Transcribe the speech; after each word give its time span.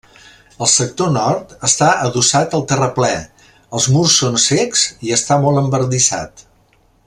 El 0.65 0.69
sector 0.75 1.11
nord 1.17 1.51
està 1.67 1.89
adossat 2.07 2.57
al 2.59 2.65
terraplè, 2.71 3.11
els 3.81 3.89
murs 3.97 4.17
són 4.23 4.41
cecs 4.47 4.87
i 5.09 5.15
està 5.19 5.39
molt 5.45 5.63
embardissat. 5.63 6.45